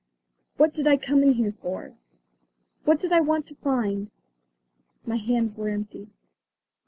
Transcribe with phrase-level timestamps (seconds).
[0.57, 1.93] "What did I come in here for?
[2.85, 4.09] What did I want to find?"
[5.05, 6.09] My hands were empty.